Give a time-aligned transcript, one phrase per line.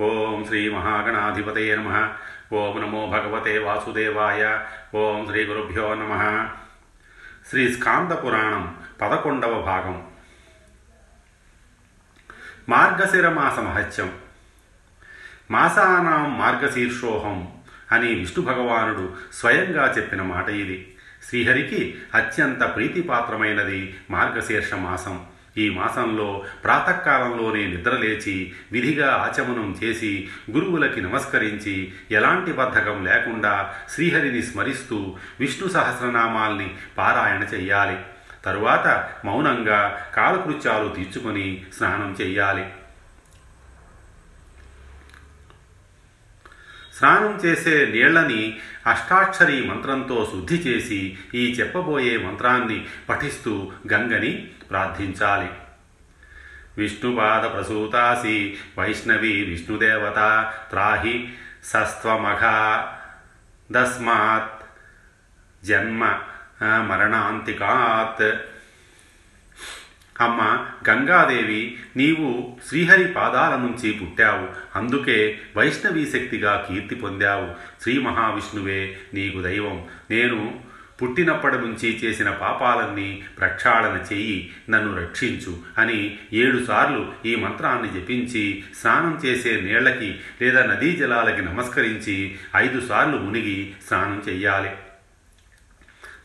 [0.00, 2.12] ఓం శ్రీ మహాగణాధిపతయ నమ.
[2.52, 4.60] ఓం నమో భగవతే వాసుదేవాయ.
[4.94, 6.48] ఓం శ్రీ గురుభ్యో నమ.
[7.50, 10.06] శ్రీ స్కాంద పురాణం పదకొండవ భాగం.
[12.68, 14.18] మార్గశిర మాస మహత్యం.
[15.50, 17.52] మాసానాం మార్గశీర్షోహం
[17.92, 20.96] అని విష్ణు భగవానుడు స్వయంగా చెప్పిన మాట ఇది.
[21.28, 25.31] శ్రీహరికి అత్యంత ప్రీతిపాత్రమైనది మార్గశీర్ష మాసం.
[25.58, 35.68] ఈ మాసంలో ప్రాతకాలంలోనే నిద్రలేచి విధిగా ఆచమనం చేసి గురువులకి నమస్కరించి ఎలాంటి బద్ధకం లేకుండా శ్రీహరిని స్మరిస్తూ విష్ణు
[35.68, 37.98] సహస్రనామాల్ని పారాయణ చెయ్యాలి.
[38.44, 42.66] తరువాత మౌనంగా కాలకృత్యాలు తీర్చుకొని స్నానం చెయ్యాలి.
[46.98, 55.50] స్నానం చేసే నీళ్ళని అష్టాక్షరి మంత్రంతో శుద్ధి చేసి ఈ చెప్పబోయే మంత్రాన్ని పఠిస్తూ గంగని ప్రార్థించాలి.
[56.78, 61.32] విష్ణుపాద ప్రసూతాసి వైష్ణవి విష్ణుదేవత త్రాహి
[61.64, 62.42] సస్త్వమఘ
[63.72, 64.62] దస్మాత్
[65.66, 66.18] జన్మ
[66.62, 68.51] మరణాంతికాత్.
[70.20, 74.48] అమ్మ గంగాదేవి నీవు శ్రీహరి పాదాల నుంచి పుట్టావు.
[74.78, 77.48] అందుకే వైష్ణవీ శక్తిగా కీర్తి పొందావు.
[77.82, 79.84] శ్రీ మహావిష్ణువే నీకు దైవం.
[80.10, 89.20] నేను పుట్టినప్పటి నుంచి చేసిన పాపాలన్నీ ప్రక్షాళన చెయ్యి నన్ను రక్షించు అని ఏడుసార్లు ఈ మంత్రాన్ని జపించి స్నానం
[89.24, 94.70] చేసే నీళ్ళకి లేదా నదీ జలాలకి నమస్కరించి ఐదుసార్లు మునిగి స్నానం చెయ్యాలి.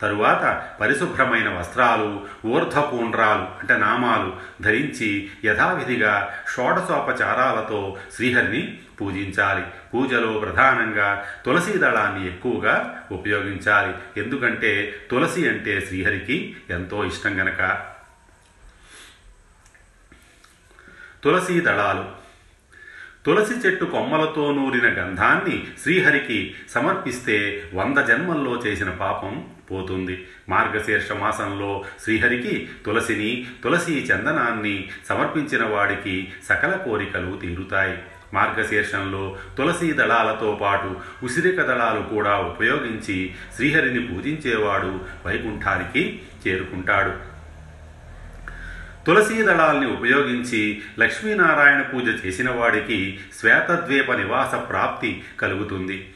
[0.02, 9.64] తరువాత పరిశుభ్రమైన వస్త్రాలు ఊర్ధపూండ్రాలు అంటే నామాలు ధరించి యథావిధిగా షోడశోపచారాలతో శ్రీహరిని పూజించాలి.
[9.94, 14.22] పూజలో ప్రధానంగా తులసీ దళాన్ని ఎక్కువగా ఉపయోగించాలి.
[14.22, 17.86] ఎందుకంటే తులసి అంటే శ్రీహరికి ఎంతో ఇష్టం గనక.
[21.24, 22.27] తులసీ దళాలు
[23.28, 30.26] తులసి చెట్టు కొమ్మలతో నూరిన గంధాన్ని శ్రీహరికి సమర్పిస్తే వంద జన్మల్లో చేసిన పాపం పోతుంది.
[30.48, 37.98] మార్గశీర్ష మాసంలో శ్రీహరికి తులసిని తులసి చందనాన్ని సమర్పించిన వాడికి సకల కోరికలు తీరుతాయి.
[38.34, 47.27] మార్గశీర్షంలో తులసి దళాలతో పాటు ఉసిరిక దళాలు కూడా ఉపయోగించి శ్రీహరిని పూజించేవాడు వైకుంఠానికి చేరుకుంటాడు.
[49.08, 56.08] తులసీ దళాల్ని ఉపయోగించి లక్ష్మీనారాయణ పూజ చేసిన వాడికి శ్వేతద్వీప నివాస ప్రాప్తి కలుగుతుంది.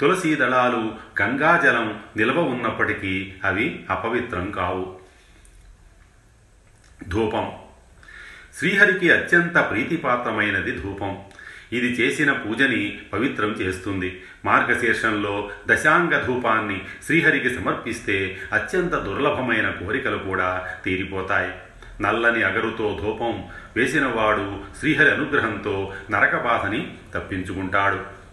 [0.00, 4.98] తులసీ దళాలు గంగాజలం నిల్వ ఉన్నప్పటికీ అవి అపవిత్రం కావు.
[7.08, 7.52] ధూపం.
[8.58, 11.18] శ్రీహరికి అత్యంత ప్రీతిపాత్రమైనది ధూపం.
[11.72, 14.22] ఇది చేసిన పూజని పవిత్రం చేస్తుంది.
[14.44, 21.52] మార్గశీర్షంలో దశాంగ ధూపాన్ని శ్రీహరికి సమర్పిస్తే అత్యంత దుర్లభమైన కోరికలు కూడా తీరిపోతాయి.
[22.00, 28.24] నల్లని అగరుతో ధూపం వేసినవాడు శ్రీహరి అనుగ్రహంతో నరకబాధని తప్పించుకుంటాడు.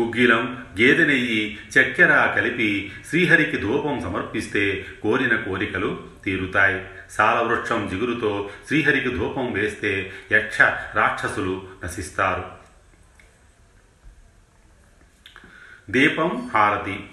[0.00, 6.86] గుగ్గిలం గేదె నెయ్యి చక్కెర కలిపి శ్రీహరికి ధూపం సమర్పిస్తే కోరిన కోరికలు తీరుతాయి.
[7.10, 10.60] సాలవృక్షం జిగురుతో శ్రీహరికి ధూపం వేస్తే యక్ష
[10.94, 12.44] రాక్షసులు నశిస్తారు.
[15.90, 17.10] దీపం హారతి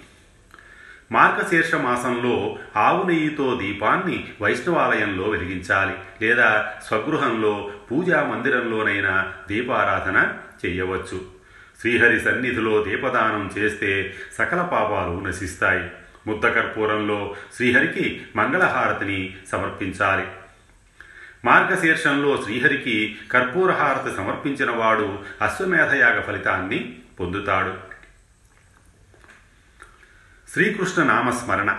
[1.12, 6.26] మార్గశీర్ష మాసంలో ఆవు నెయ్యితో దీపాన్ని వైష్ణవాలయంలో వెలిగించాలి.
[6.26, 10.32] లేదా స్వగృహంలో పూజా మందిరంలోనైనా దీపారాధన
[10.66, 11.20] చేయవచ్చు.
[11.80, 15.90] శ్రీహరి సన్నిధిలో దీపదానం చేస్తే సకల పాపాలు నశిస్తాయి.
[16.26, 20.24] ముద్దకర్పూరంలో శ్రీహరికి మంగళహారతిని సమర్పించాలి.
[21.44, 27.89] మార్గశీర్షంలో శ్రీహరికి కర్పూరహారతి సమర్పించిన వాడు అశ్వమేధయాగ ఫలితాన్ని పొందుతాడు.
[30.52, 31.76] శ్రీకృష్ణ నామస్మరణ.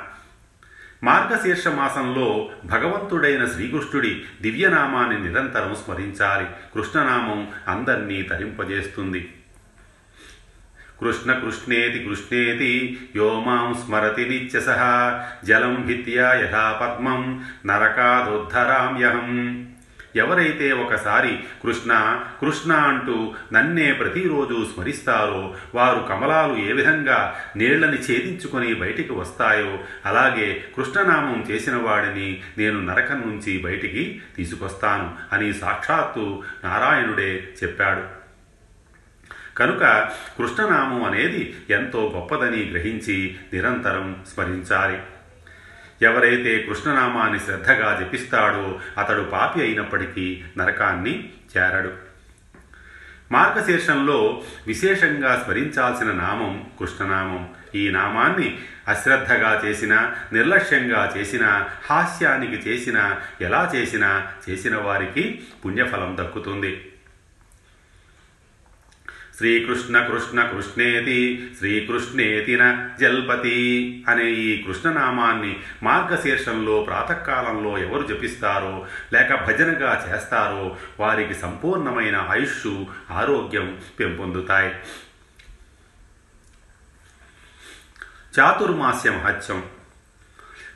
[1.04, 6.46] మార్గశీర్ష మాసంలో భగవంతుడైన శ్రీకృష్ణుడి దివ్యనామాన్ని నిరంతరం స్మరించాలి.
[6.76, 9.34] కృష్ణనామం అందర్నీ తరింపజేస్తుంది.
[11.02, 14.68] కృష్ణ కృష్ణేతి కృష్ణేతి యో మాం స్మరతి నిత్యస
[15.44, 19.71] జలం భిత్యా యథా పద్మం నరకాదుద్ధరామ్యహం.
[20.16, 29.14] ఎవరైతే ఒకసారి కృష్ణ కృష్ణ అంటూ నన్నే ప్రతిరోజు స్మరిస్తారో వారు కమలాలు ఏ విధంగా నీళ్ళని ఛేదించుకొని బయటికి
[29.14, 38.22] వస్తాయో అలాగే కృష్ణనామం చేసిన వాడిని నేను నరకం నుంచి బయటికి తీసుకొస్తాను అని సాక్షాత్తు నారాయణుడే చెప్పాడు.
[39.58, 45.00] కనుక కృష్ణనామం అనేది ఎంతో గొప్పదని గ్రహించి నిరంతరం స్మరించాలి.
[46.02, 51.92] ఎవరైతే కృష్ణనామాన్ని శ్రద్ధగా జపిస్తాడో అతడు పాపి అయినప్పటికీ నరకాన్ని చేరడు.
[53.32, 57.50] మార్గశీర్షంలో విశేషంగా స్మరించాల్సిన నామం కృష్ణనామం.
[57.76, 66.91] ఈ నామాన్ని అశ్రద్ధగా చేసినా నిర్లక్ష్యంగా చేసిన హాస్యానికి చేసిన ఎలా చేసినా చేసిన వారికి పుణ్యఫలం దక్కుతుంది.
[69.38, 80.10] శ్రీకృష్ణ కృష్ణ కృష్ణేతి శ్రీకృష్ణేతి న జల్పతి అనే ఈ కృష్ణనామాన్ని మార్గశీర్షంలో ప్రాతకాలంలో ఎవరు జపిస్తారో లేక భజనగా
[80.10, 84.74] చేస్తారో వారికి సంపూర్ణమైన ఆయుష్ ఆరోగ్యం పెంపొందుతాయి.
[88.40, 89.60] చాతుర్మాస్య మహత్యం.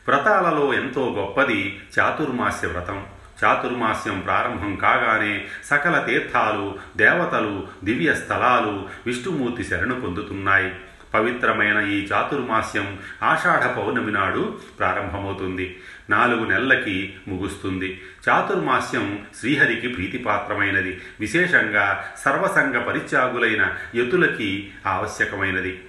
[0.07, 3.05] వ్రతాలలో ఎంతో గొప్పది చాతుర్మాస్య వ్రతం.
[3.43, 10.73] చాతుర్మాస్యం ప్రారంభం కాగానే సకల తీర్థాలు దేవతలు దివ్య స్థలాలు విష్ణుమూర్తి శరణు పొందుతున్నాయి.
[11.13, 15.79] పవిత్రమైన ఈ చాతుర్మాస్యం ఆషాఢ పౌర్ణమి నాడు ప్రారంభమవుతుంది.
[16.09, 18.01] నాలుగు నెలలకి ముగుస్తుంది.
[18.29, 21.01] చాతుర్మాస్యం శ్రీహరికి ప్రీతిపాత్రమైనది.
[21.19, 25.83] విశేషంగా సర్వసంగ పరిత్యాగులైన యతులకి ఆవశ్యకమైనది.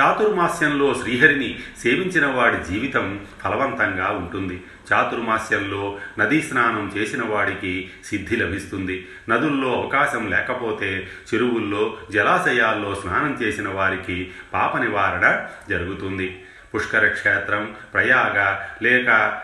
[0.00, 4.62] చాతుర్మాస్యంలో శ్రీహరిని సేవించిన వాడి జీవితం ఫలవంతంగా ఉంటుంది.
[4.92, 9.08] చాతుర్మాస్యంలో నదీ స్నానం చేసిన వాడికి సిద్ధి లభిస్తుంది.
[9.28, 16.42] నదుల్లో అవకాశం లేకపోతే చెరువుల్లో జలాశయాల్లో స్నానం చేసిన వారికి పాప నివారణ జరుగుతుంది.
[16.74, 19.40] పుష్కర క్షేత్రం ప్రయాగ లేక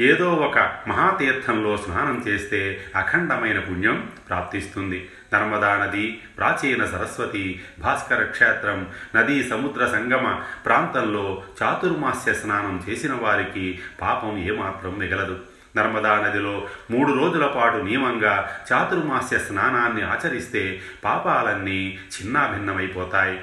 [0.00, 0.58] ఏదో ఒక
[0.88, 5.08] మహాతీర్థంలో స్నానం చేస్తే అఖండమైన పుణ్యం ప్రాప్తిస్తుంది.
[5.34, 14.38] నర్మదా నది ప్రాచీన సరస్వతి భాస్కర క్షేత్రం నదీ సముద్ర సంగమ ప్రాంతంలో చాతుర్మాస్య స్నానం చేసిన వారికి పాపం
[14.38, 15.38] ఏమాత్రం మిగలదు.
[15.76, 23.40] నర్మదా నదిలో మూడు రోజుల పాటు నియమంగా చాతుర్మాస్య స్నానాన్ని ఆచరిస్తే పాపాలన్నీ చిన్నాభిన్నమైపోతాయి.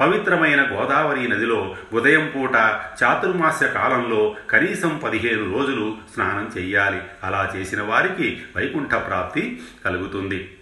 [0.00, 2.54] పవిత్రమైన గోదావరి నదిలో ఉదయం పూట
[3.02, 10.56] చాతుర్మాస్య కాలంలో కనీసం పదిహేను రోజులు స్నానం చెయ్యాలి అలా చేసిన వారికి వైకుంఠ ప్రాప్తి కలుగుతుంది.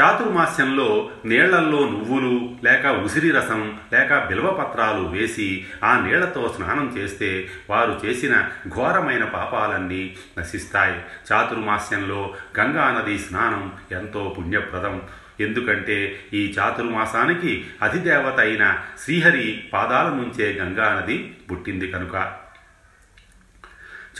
[0.00, 8.48] చాతుర్మాస్యంలో నీళ్ళల్లో నువ్వులు లేక ఉసిరి రసం లేక బిల్వపత్రాలు వేసి ఆ నీళ్ళతో స్నానం చేస్తే వారు చేసిన
[8.68, 11.00] ఘోరమైన పాపాలన్నీ నశిస్తాయి.
[11.32, 15.02] చాతుర్మాస్యంలో గంగానది స్నానం ఎంతో పుణ్యప్రదం.
[15.40, 22.32] ఎందుకంటే ఈ చాతుర్మాసానికి అధిదేవత అయిన శ్రీహరి పాదాల నుంచే గంగానది పుట్టింది కనుక.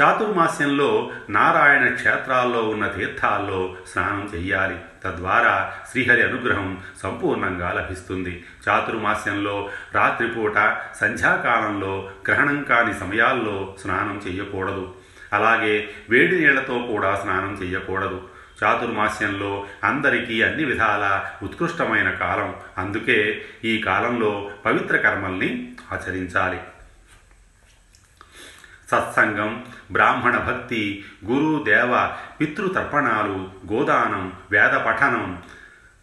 [0.01, 4.77] చాతుర్మాస్యంలో నారాయణ క్షేత్రాల్లో ఉన్న తీర్థాల్లో స్నానం చెయ్యాలి.
[5.05, 8.45] తద్వారా శ్రీహరి అనుగ్రహం సంపూర్ణంగా లభిస్తుంది.
[8.69, 14.95] చాతుర్మాస్యంలో రాత్రిపూట సంధ్యాకాలంలో గ్రహణం కాని సమయాల్లో స్నానం చెయ్యకూడదు.
[15.33, 18.29] అలాగే వేడి నీళ్ళతో కూడా స్నానం చెయ్యకూడదు.
[18.63, 22.57] చాతుర్మాస్యంలో అందరికీ అన్ని విధాల ఉత్కృష్టమైన కాలం.
[22.79, 26.61] అందుకే ఈ కాలంలో పవిత్ర కర్మల్ని ఆచరించాలి.
[28.91, 32.11] సత్సంగం బ్రాహ్మణ భక్తి గురు దేవ
[32.41, 35.43] పితృతర్పణాలు గోదానం వేద పఠనం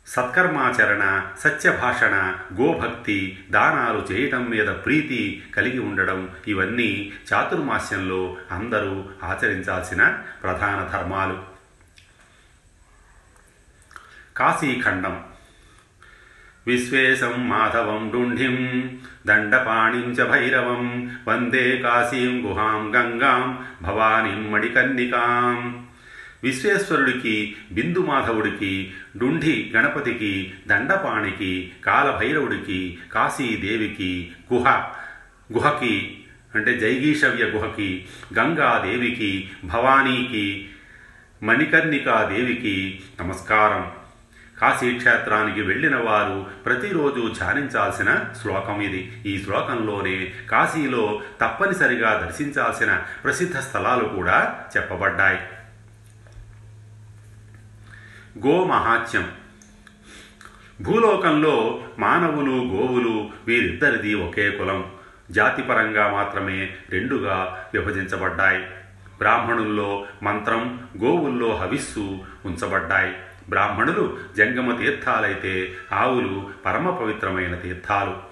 [0.07, 11.50] సత్కర్మాచరణ సత్యభాషణ గోభక్తి దానాలు చేయటం మీద ప్రీతి కలిగి ఉండడం ఇవన్నీ చాతుర్మాస్యంలో అందరూ ఆచరించాల్సిన ప్రధాన ధర్మాలు.
[14.37, 15.23] కాశీఖండం.
[16.67, 18.89] విశ్వేశం మాధవం డుంఢిం
[19.27, 25.85] దండపాణిం చ భైరవం వందే కాశీం గుహాం గంగాం భవానీం మణికర్ణికాం.
[26.43, 34.69] విశ్వేశ్వరుడికి బిందు మాధవుడికి డుంఢి గణపతికి దండపాణికి కాలభైరవుడికి కాశీదేవికి గుహ
[35.53, 36.23] గుహకి
[36.55, 38.05] అంటే జైగీషవ్య గుహకి
[38.39, 40.69] గంగాదేవికి భవానీకి
[41.43, 43.90] మణికర్ణికాదేవికి నమస్కారం.
[44.61, 49.23] కాశీక్షేత్రానికి వెళ్ళిన వారు ప్రతిరోజు ధ్యానించాల్సిన శ్లోకం ఇది.
[49.25, 55.39] ఈ శ్లోకంలోనే కాశీలో తప్పనిసరిగా దర్శించాల్సిన ప్రసిద్ధ స్థలాలు కూడా చెప్పబడ్డాయి.
[58.47, 59.31] గోమహాత్యం
[60.81, 64.91] భూలోకంలో మానవులు గోవులు వీరిద్దరిది ఒకే కులం.
[65.31, 68.63] జాతిపరంగా మాత్రమే రెండుగా విభజించబడ్డాయి.
[69.17, 73.15] బ్రాహ్మణుల్లో మంత్రం గోవుల్లో హవిస్సు ఉంచబడ్డాయి.
[73.51, 78.31] బ్రాహ్మణులు జంగమ తీర్థాలైతే ఆవులు పరమ పవిత్రమైన తీర్థాలు.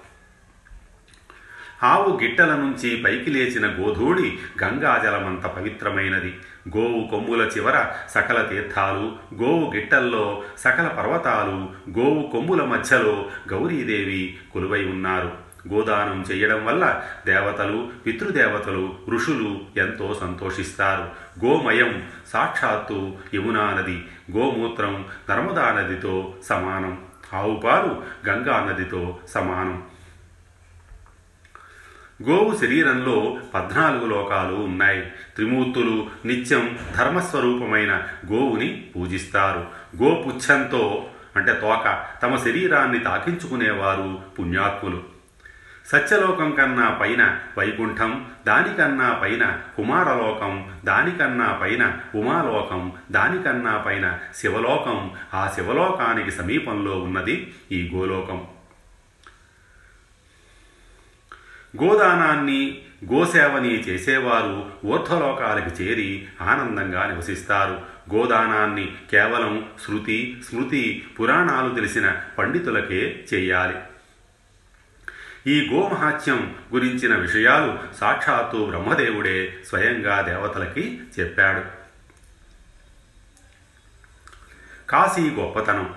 [1.83, 6.39] ఆవు గిట్టల నుంచి పైకి లేచిన గోధూళి గంగాజలమంత పవిత్రమైనది.
[6.77, 15.48] గోవు కొమ్ముల చివర సకల తీర్థాలు గోవు గిట్టల్లో సకల పర్వతాలు గోవు కొమ్ముల మధ్యలో గౌరీదేవి కొలువై ఉన్నారు.
[15.73, 21.09] గోదానం చేయడం వల్ల దేవతలు పితృదేవతలు ఋషులు ఎంతో సంతోషిస్తారు.
[21.45, 27.01] గోమయం సాక్షాత్తు యమునా నది గోమూత్రం నర్మదా నదితో సమానం.
[27.33, 29.83] ఆవు పాలు గంగా నదితో సమానం.
[32.29, 35.01] గోవు శరీరంలో పద్నాలుగు లోకాలు ఉన్నాయి.
[35.35, 39.67] త్రిమూర్తులు నిత్యం ధర్మస్వరూపమైన గోవుని పూజిస్తారు.
[40.03, 45.18] గోపుచ్చంతో అంటే తోక తమ శరీరాన్ని తాకించుకునేవారు పుణ్యాత్ములు.
[45.91, 55.11] సత్యలోకం కన్నా పైన వైకుంఠం దానికన్నా పైన కుమారలోకం దానికన్నా పైన ఉమాలోకం దానికన్నా పైన శివలోకం.
[55.33, 58.47] ఆ శివలోకానికి సమీపంలో ఉన్నది ఈ గోలోకం.
[61.83, 62.81] గోదానాన్ని
[63.13, 67.81] గోసేవని చేసేవారు ఊర్ధ్వలోకాలకు చేరి ఆనందంగా నివసిస్తారు.
[68.15, 73.75] గోదానాన్ని కేవలం శృతి స్మృతి పురాణాలు తెలిసిన పండితులకే చేయాలి.
[75.47, 81.61] ఈ గోమహాత్యం గురించిన విషయాలు సాక్షాత్తు బ్రహ్మదేవుడే స్వయంగా దేవతలకి చెప్పాడు.
[84.89, 85.95] కాశీ గొప్పతనం.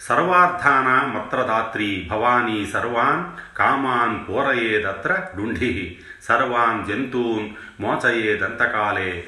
[0.00, 9.26] సర్వార్థాన మత్రదాత్రి భవానీ సర్వాన్ కామాన్ పూరయేదత్ర డుంఢి సర్వాన్ జంతూన్ మోచయేదంతకాలే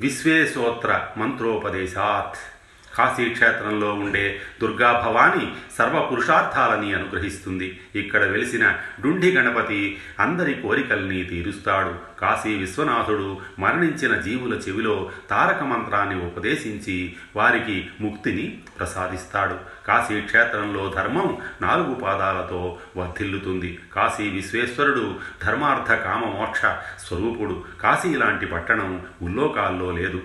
[0.00, 2.53] విశ్వేశోత్ర మంత్రోపదేశాత్.
[2.94, 7.80] కాశీక్షేత్రంలో ఉండే దుర్గాభవాని సర్వ పురుషార్థాలని అనుగ్రహిస్తుంది.
[7.96, 11.94] ఇక్కడ వెలిసిన డుండి గణపతి అందరి కోరికల్ని తీరుస్తాడు.
[12.20, 19.56] కాశీ విశ్వనాథుడు మరణించిన జీవుల చెవిలో తారక మంత్రాన్ని ఉపదేశించి వారికి ముక్తిని ప్రసాదిస్తాడు.
[19.86, 23.78] కాశీ క్షేత్రంలో ధర్మం నాలుగు పాదాలతో వర్ధిల్లుతుంది.
[23.92, 26.60] కాశీ విశ్వేశ్వరుడు ధర్మార్థ కామ మోక్ష
[27.06, 27.64] స్వరూపుడు.
[27.80, 30.22] కాశీ లాంటి పట్టణం ఉల్లోకాల్లో లేదు.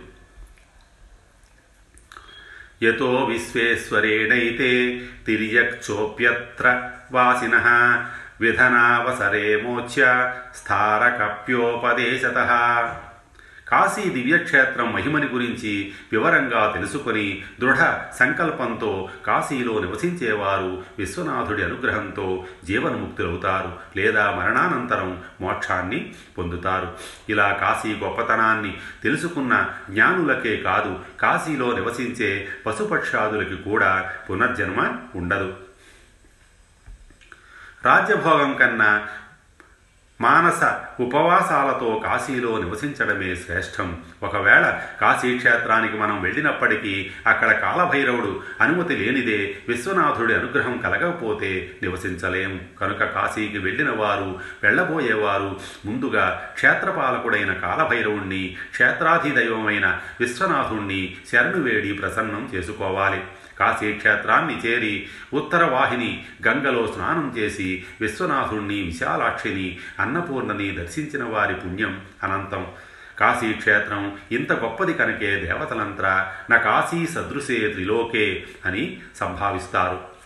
[2.83, 7.55] యతో విశ్వేశ్వరేణైతే తిర్యక్చోప్యత్ర వాసిన.
[8.41, 12.37] విధనావసరే మోచ్య స్థారకప్యోపదేశత.
[13.69, 17.77] కాశీ దివ్యక్షేత్రం మహిమని గురించి వివరంగా తెలుసుకొని దృఢ
[18.19, 26.97] సంకల్పంతో కాశీలో నివసించేవారు విశ్వనాథుడి అనుగ్రహంతో జీవన్ముక్తులవుతారు లేదా మరణానంతరం మోక్షాన్ని పొందుతారు.
[27.29, 35.53] ఇలా కాశీ గొప్పతనాన్ని తెలుసుకున్న జ్ఞానులకే కాదు కాశీలో నివసించే పశుపక్షాదులకి కూడా పునర్జన్మ ఉండదు.
[37.85, 39.07] రాజ్యభోగం కన్నా
[40.21, 40.63] మానస
[40.99, 43.97] ఉపవాసాలతో కాశీలో నివసించడమే శ్రేష్టం.
[44.23, 52.61] ఒకవేళ కాశీ క్షేత్రానికి మనం వెళ్ళినప్పటికీ అక్కడ కాలభైరవుడు అనుమతి లేనిదే విశ్వనాథుడి అనుగ్రహం కలగకపోతే నివసించలేం.
[52.81, 63.21] కనుక కాశీకి వెళ్ళిన వారు వెళ్ళబోయేవారు ముందుగా క్షేత్రపాలకుడైన కాలభైరవుణ్ణి క్షేత్రాధిదైవమైన విశ్వనాథుణ్ణి శరణు వేడి ప్రసన్నం చేసుకోవాలి.
[63.59, 72.67] కాశీ క్షేత్రాన్ని చేరి ఉత్తరవాహిని గంగలో స్నానం చేసి విశ్వనాథుణ్ణి విశాలాక్షిని అన్నపూర్ణని దర్శించిన వారి పుణ్యం అనంతం.
[73.19, 80.19] కాశీక్షేత్రం ఇంత గొప్పది కనుకే దేవతలంతా నా కాశీ సదృశే త్రిలోకే అని సంభావిస్తారు.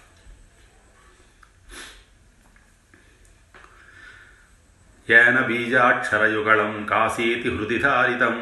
[5.09, 8.37] ఏన బీజాక్షరయుగళం కాశీతి హృదిధారితం.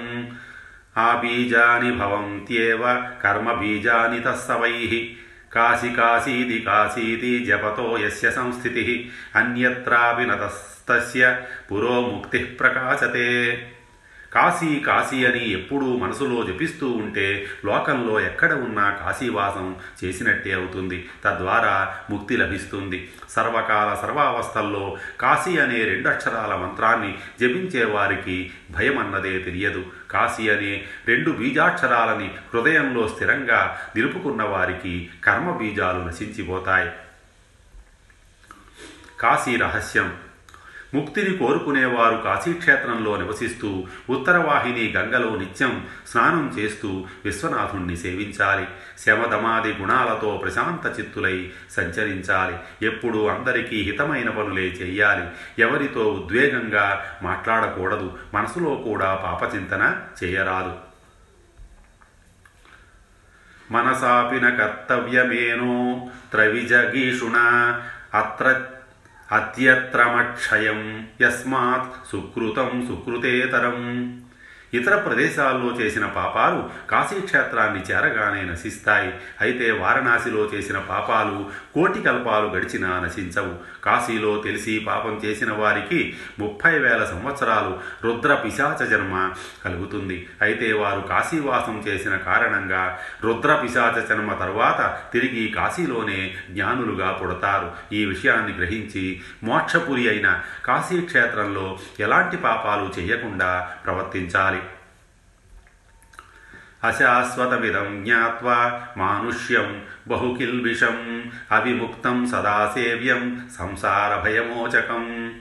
[0.98, 5.18] ధారితం ఆ బీజాని భవంత్యేవ కర్మబీజాని తస్సవైః.
[5.54, 9.12] కాశి కాశీతి కాశీతి జపతో యస్య సంస్థితి.
[9.36, 12.22] అన్యత్రాపి నతస్తస్య పురో
[12.60, 13.28] ప్రకాశతే.
[14.34, 21.10] కాశీ కాశీ అని ఎప్పుడూ మనసులో జపిస్తూ ఉంటే లోకంలో ఎక్కడ ఉన్నా కాశీవాసం చేసినట్టే అవుతుంది.
[21.24, 23.12] తద్వారా ముక్తి లభిస్తుంది.
[23.30, 29.86] సర్వకాల సర్వావస్థల్లో కాశీ అనే రెండు అక్షరాల మంత్రాన్ని జపించే వారికి భయం అన్నదే తెలియదు.
[30.12, 36.92] కాశీ అనే రెండు బీజాక్షరాలని హృదయంలో స్థిరంగా నిలుపుకున్న వారికి కర్మ బీజాలు నశించిపోతాయి.
[39.20, 40.31] కాశీ రహస్యం.
[40.94, 48.68] ముక్తిని కోరుకునేవారు కాశీక్షేత్రంలో నివసిస్తూ ఉత్తరవాహిని గంగలో నిత్యం స్నానం చేస్తూ విశ్వనాథుణ్ణి సేవించాలి.
[49.06, 52.86] శమదమాది గుణాలతో ప్రశాంత చిత్తులై సంచరించాలి.
[52.86, 55.28] ఎప్పుడూ అందరికీ హితమైన పనులే చెయ్యాలి
[55.62, 58.18] ఎవరితో ఉద్వేగంగా మాట్లాడకూడదు.
[58.34, 60.76] మనసులో కూడా పాపచింతన చేయరాదు.
[63.72, 67.38] మనసాపిన కర్తవ్యమేనో త్రవిజగీషుణ.
[68.14, 68.62] అత్ర
[69.32, 73.80] అత్యత్రమక్షయం యస్మాత్ సుకృతం సుకృతేతరం.
[74.74, 79.14] ఇతర ప్రదేశాల్లో చేసిన పాపాలు కాశీక్షేత్రాన్ని చేరగానే నశిస్తాయి.
[79.42, 83.54] అయితే వారణాసిలో చేసిన పాపాలు కోటి కల్పాలు గడిచినా నశించవు.
[83.84, 89.32] కాశీలో తెలిసి పాపం చేసిన వారికి ముప్పై వేల సంవత్సరాలు రుద్ర పిశాచ జన్మ
[89.66, 90.28] కలుగుతుంది.
[90.42, 97.72] అయితే వారు కాశీవాసం చేసిన కారణంగా రుద్ర పిశాచ జన్మ తర్వాత తిరిగి కాశీలోనే జ్ఞానులుగా పుడతారు.
[97.94, 104.61] ఈ విషయాన్ని గ్రహించి మోక్షపురి అయిన కాశీక్షేత్రంలో ఎలాంటి పాపాలు చేయకుండా ప్రవర్తించాలి.
[106.84, 115.34] అశాశ్వతమిదం జ్ఞావా మానుష్యం బహుకిల్విషం అవిముక్తం సదాసేవ్యం సంసారభయమోచకం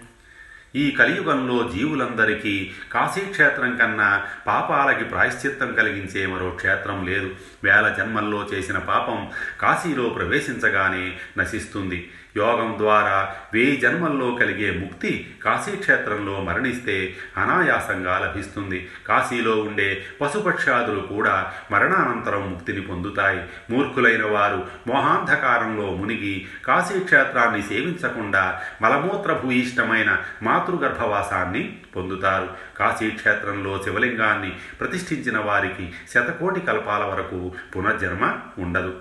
[0.77, 7.35] ఈ కలియుగంలో జీవులందరికీ కాశీక్షేత్రం కన్నా పాపాలకి ప్రాయశ్చిత్తం కలిగించే మరో క్షేత్రం లేదు.
[7.65, 9.31] వేల జన్మల్లో చేసిన పాపం
[9.61, 12.11] కాశీలో ప్రవేశించగానే నశిస్తుంది.
[12.37, 18.89] యోగం ద్వారా వెయ్యి జన్మల్లో కలిగే ముక్తి కాశీక్షేత్రంలో మరణిస్తే అనాయాసంగా లభిస్తుంది.
[19.09, 23.43] కాశీలో ఉండే పశుపక్షాదులు కూడా మరణానంతరం ముక్తిని పొందుతాయి.
[23.71, 32.49] మూర్ఖులైన వారు మోహాంధకారంలో మునిగి కాశీక్షేత్రాన్ని సేవించకుండా మలమూత్ర భూయిష్టమైన మాతృగర్భవాసాన్ని పొందుతారు.
[32.77, 38.95] కాశీక్షేత్రంలో శివలింగాన్ని ప్రతిష్ఠించిన వారికి శతకోటి కల్పాల వరకు పునర్జన్మ ఉండదు.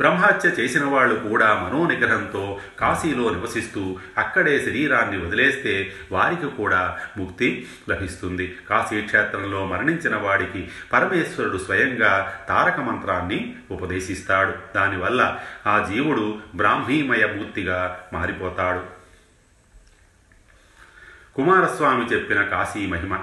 [0.00, 8.56] బ్రహ్మహత్య చేసిన వాళ్ళు కూడా మనోనిగ్రహంతో కాశీలో నివసిస్తూ అక్కడే శరీరాన్ని వదిలేస్తే వారికి కూడా ముక్తి లభిస్తుంది.
[8.70, 14.54] కాశీక్షేత్రంలో మరణించిన వాడికి పరమేశ్వరుడు స్వయంగా తారక మంత్రాన్ని ఉపదేశిస్తాడు.
[14.74, 18.82] దానివల్ల ఆ జీవుడు బ్రాహ్మీమయ మూర్తిగా మారిపోతాడు.
[21.34, 23.18] కుమారస్వామి చెప్పిన కాశీ మహిమ.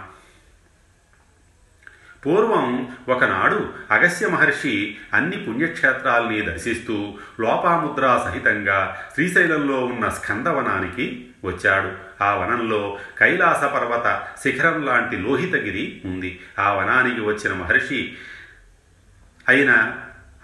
[2.25, 12.24] పూర్వం ఒకనాడు అగస్య మహర్షి అన్ని పుణ్యక్షేత్రాల్ని దర్శిస్తూ లోపాముద్రా సహితంగా శ్రీశైలంలో ఉన్న స్కందవనానికి వచ్చాడు.
[12.24, 16.39] ఆ వనంలో కైలాస పర్వత శిఖరం లాంటి లోహితగిరి ఉంది.
[16.60, 18.18] ఆ వనానికి వచ్చిన మహర్షి
[19.48, 19.96] అయిన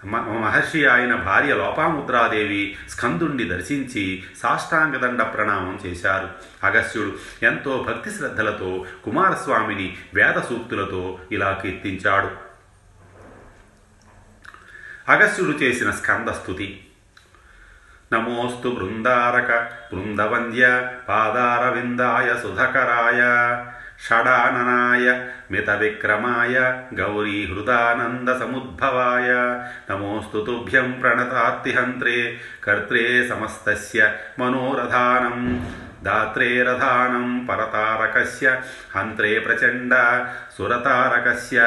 [0.04, 6.28] మహర్షి ఆయన భార్య లోపాముద్రాదేవి స్కందుణ్ణి దర్శించి సాష్టాంగదండ ప్రణామం చేశారు.
[6.66, 12.30] అగస్త్యుడు ఎంతో భక్తి శ్రద్ధలతో కుమారస్వామిని వేద సూక్తులతో ఇలా కీర్తించాడు.
[15.08, 16.86] అగస్త్యుడు చేసిన స్కందస్థుతి.
[18.12, 23.20] నమోస్తు బృందారక బృందవంద్య పాదారవిందాయ సుధకరాయ.
[24.08, 25.06] షడాననాయ
[25.50, 26.56] మితవిక్రమాయ
[26.94, 29.30] గౌరీహృదానందసముద్భవాయ
[29.90, 32.18] నమోऽस्तु तुभ्यं प्रणतात्तिहन्त्रे
[32.64, 34.00] कर्त्रे समस्तस्य
[34.40, 35.46] मनोरथानम्।
[36.04, 38.46] दात्रे रथानं परतारकस्य
[38.96, 39.94] हन्त्रे प्रचण्ड
[40.56, 41.58] सुरतारकस्य।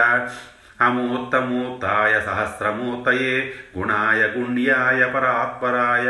[0.82, 6.08] అమూర్తమూర్తాయ సహస్రమూర్తయే గుణాయ గుణ్యాయ పరాత్పరాయ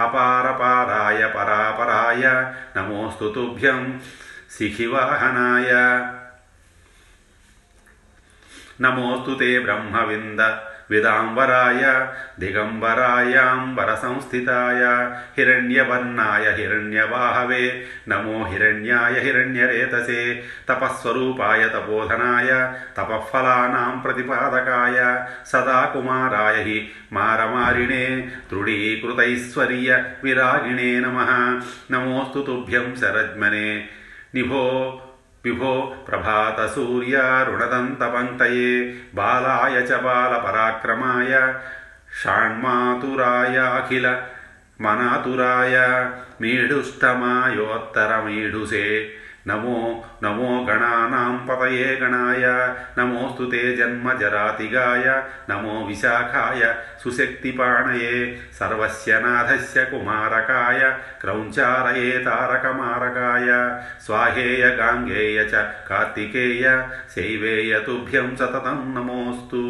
[0.00, 4.00] అపారపారాయ పరాపరాయ నమోస్తు తుభ్యం
[4.52, 5.70] శిఖివాహనాయ
[8.80, 10.40] నమోస్తు తే బ్రహ్మవింద
[10.90, 12.06] విదాంబరాయ
[12.38, 30.04] దిగంబరాయాంబరసంస్థితాయ హిరణ్యవర్ణాయ హిరణ్యవాహవే నమో హిరణ్యాయ హిరణ్యరేతసే తపస్వరూపాయ తపోధనాయ తపఃఫలానాం ప్రతిపాదకాయ సదా కుమారాయ హి మారమారిణే తృఢీకృతైశ్వర్య
[30.24, 31.18] విరాగిణే నమ
[31.90, 32.94] నమోస్తు తుభ్యం
[34.34, 35.02] శరజ్మనే నిభో
[35.44, 35.72] విభో
[36.08, 38.72] ప్రభాత సూర్యారుణదంతపంక్తయే
[39.14, 41.54] బాలాయ చ బాలపరాక్రమాయ
[42.22, 44.06] షాణ్మాతురాయాఖిల
[44.80, 45.76] మనాతురాయ
[46.40, 48.86] మీఢుష్టమాయోత్తరమీఢుసే
[49.48, 52.44] నమో నమో గణానాం పతయే గణాయ
[52.98, 55.06] నమోస్తు తే జన్మజరాతిగాయ
[55.50, 56.62] నమో విశాఖాయ
[57.04, 58.14] సుశక్తిపాణయే
[58.60, 60.80] సర్వస్య నాథస్య కుమారకాయ
[61.20, 63.48] క్రౌంచారయే తారకమారకాయ
[64.04, 66.64] స్వాహేయ గాంగేయ చ కార్తికేయ
[67.16, 69.64] శైవేయ తుభ్యం సతతం నమోస్తు.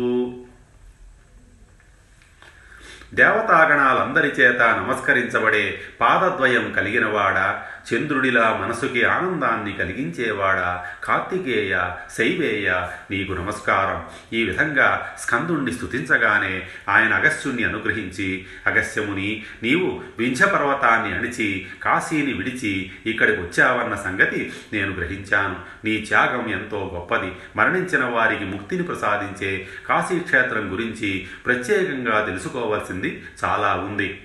[3.14, 5.64] దేవతాగణాలందరి చేత నమస్కరించబడే
[6.00, 7.46] పాదద్వయం కలిగినవాడా
[7.82, 10.86] చంద్రుడిలా మనసుకి ఆనందాన్ని కలిగించేవాడా?
[11.04, 14.04] కార్తికేయ శైవేయ నీకు నమస్కారం.
[14.32, 23.40] ఈ విధంగా స్కందుణ్ణి స్థుతించగానే ఆయన అగస్త్యుణ్ణి అనుగ్రహించి అగస్త్యముని నీవు వింధ్య పర్వతాన్ని అణిచి కాశీని విడిచి ఇక్కడికి
[23.40, 25.56] వచ్చావన్న సంగతి నేను గ్రహించాను.
[25.84, 27.32] నీ త్యాగం ఎంతో గొప్పది.
[27.56, 34.20] మరణించిన వారికి ముక్తిని ప్రసాదించే కాశీక్షేత్రం గురించి ప్రత్యేకంగా తెలుసుకోవాల్సింది చాలా ఉంది.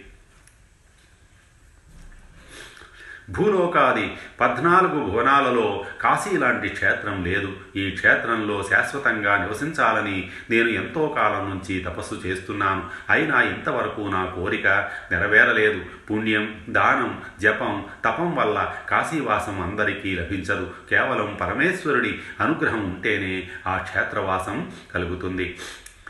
[3.29, 7.53] భూలోకాది పద్నాలుగు భువనాలలో కాశీ లాంటి క్షేత్రం లేదు.
[7.75, 12.83] ఈ క్షేత్రంలో శాశ్వతంగా నివసించాలని నేను ఎంతో కాలం నుంచి తపస్సు చేస్తున్నాను.
[13.09, 14.67] అయినా ఇంతవరకు నా కోరిక
[15.11, 15.81] నెరవేరలేదు.
[16.11, 20.71] పుణ్యం దానం జపం తపం వల్ల కాశీవాసం అందరికీ లభించదు.
[20.89, 25.57] కేవలం పరమేశ్వరుడి అనుగ్రహం ఉంటేనే ఆ క్షేత్రవాసం కలుగుతుంది.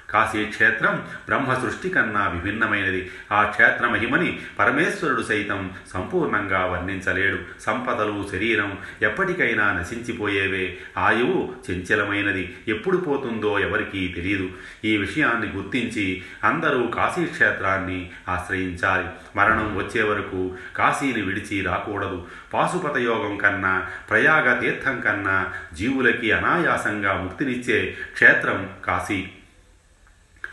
[0.09, 3.11] కాశీ క్షేత్రం బ్రహ్మ సృష్టి కన్నా విభిన్నమైనది.
[3.31, 7.37] ఆ క్షేత్ర మహిమని పరమేశ్వరుడు సైతం సంపూర్ణంగా వర్ణించలేడు.
[7.61, 10.77] సంపదలు శరీరం ఎప్పటికైనా నశించిపోయేవే.
[10.97, 12.57] ఆయువు చంచలమైనది.
[12.67, 14.49] ఎప్పుడు పోతుందో ఎవరికీ తెలియదు
[14.85, 19.07] ఈ విషయాన్ని గుర్తించి అందరూ కాశీ క్షేత్రాన్ని ఆశ్రయించాలి.
[19.35, 22.27] మరణం వచ్చే వరకు కాశీని విడిచి రాకూడదు.
[22.53, 29.29] పాశుపత యోగం కన్నా ప్రయాగ తీర్థం కన్నా జీవులకి అనాయాసంగా ముక్తినిచ్చే క్షేత్రం కాశీ.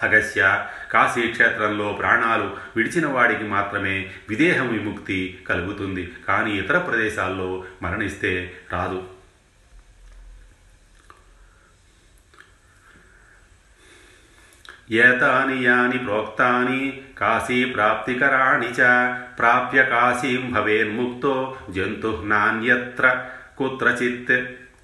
[0.05, 6.13] అగస్య కాశీ క్షేత్రంలో ప్రాణాలు విడిచిన వాడికి మాత్రమే విదేహం విముక్తి కలుగుతుంది.
[6.29, 8.33] కానీ ఇతర ప్రదేశాల్లో మరణిస్తే
[8.73, 9.03] రాదు.
[14.91, 18.77] ఏతాని యాని ప్రోక్తాని కాశీ ప్రాప్తికరాణి చ
[19.39, 23.07] ప్రాప్య కాశీం భవేన్ముక్తో జంతు నాణ్యత్ర
[23.59, 24.37] కుత్రచిత్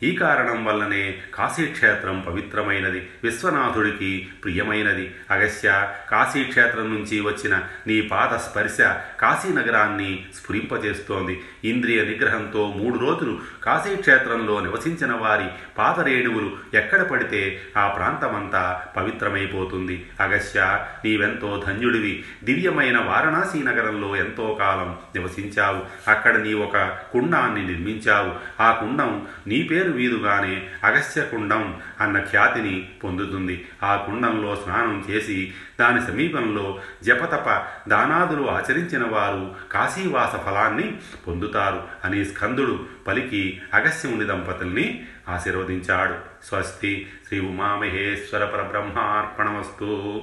[0.03, 3.09] ఈ కారణం వల్లనే కాశీక్షేత్రం పవిత్రమైనది.
[3.25, 5.15] విశ్వనాథుడికి ప్రియమైనది.
[5.31, 8.81] అగస్య కాశీక్షేత్రం నుంచి వచ్చిన నీ పాద స్పర్శ
[9.21, 11.41] కాశీనగరాన్ని స్ఫురింపజేస్తోంది.
[11.65, 15.45] ఇంద్రియ నిగ్రహంతో మూడు రోజులు కాశీక్షేత్రంలో నివసించిన వారి
[15.79, 20.07] పాదరేణువులు ఎక్కడ పడితే ఆ ప్రాంతమంతా పవిత్రమైపోతుంది.
[20.21, 22.25] అగస్య నీవెంతో ధన్యుడివి.
[22.45, 26.11] దివ్యమైన వారణాసి నగరంలో ఎంతో కాలం నివసించావు.
[26.11, 26.77] అక్కడ నీ ఒక
[27.13, 28.63] కుండాన్ని నిర్మించావు.
[28.63, 33.69] ఆ కుండం నీ పేరు వీధుగానే అగస్త్యకుండం అన్న ఖ్యాతిని పొందుతుంది.
[33.83, 42.87] ఆ కుండంలో స్నానం చేసి దాని సమీపంలో జపతప దానాదులు ఆచరించిన వారు కాశీవాస ఫలాన్ని పొందుతారు అని స్కందుడు
[43.07, 46.47] పలికి అగస్త్యముని దంపతుల్ని ఆశీర్వదించాడు.
[46.47, 50.23] స్వస్తి శ్రీ ఉమామహేశ్వర పరబ్రహ్మార్పణమస్తు.